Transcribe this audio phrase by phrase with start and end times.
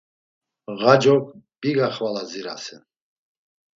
[0.79, 1.23] Ğaç̌ok
[1.59, 2.83] biga xvala dzirasen.